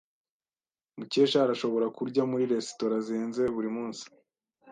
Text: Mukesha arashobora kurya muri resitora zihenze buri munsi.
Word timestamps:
Mukesha 0.97 1.37
arashobora 1.41 1.87
kurya 1.97 2.23
muri 2.31 2.43
resitora 2.53 2.95
zihenze 3.05 3.41
buri 3.55 3.69
munsi. 3.75 4.03